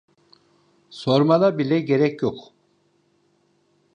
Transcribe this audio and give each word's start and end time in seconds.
Sormana 0.89 1.57
bile 1.57 1.79
gerek 1.79 2.21
yok. 2.21 2.37